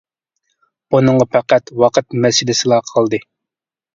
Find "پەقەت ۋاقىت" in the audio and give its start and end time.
1.35-2.17